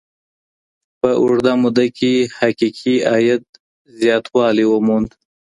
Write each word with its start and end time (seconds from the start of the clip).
په 0.99 1.09
اوږده 1.21 1.53
موده 1.61 1.85
کي 1.97 2.13
حقيقي 2.37 2.95
عايد 3.11 3.43
زياتوالی 3.99 4.65
وموند. 4.67 5.09